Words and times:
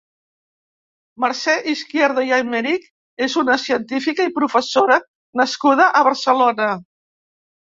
Mercè 1.25 1.53
Izquierdo 1.73 2.23
i 2.29 2.33
Aymerich 2.37 2.87
és 3.27 3.35
una 3.43 3.59
científica 3.65 4.27
i 4.31 4.33
professora 4.39 4.99
nascuda 5.43 5.89
a 6.01 6.03
Barcelona. 6.11 6.73